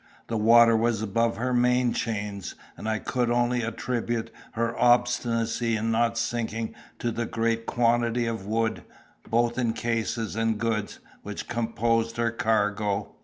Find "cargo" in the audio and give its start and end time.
12.31-13.13